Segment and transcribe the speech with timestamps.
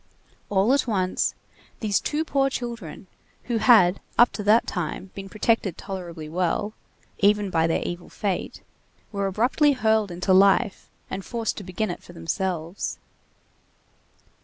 [0.49, 1.35] All at once,
[1.79, 3.05] these two poor children,
[3.43, 6.73] who had up to that time been protected tolerably well,
[7.19, 8.63] even by their evil fate,
[9.11, 12.97] were abruptly hurled into life and forced to begin it for themselves.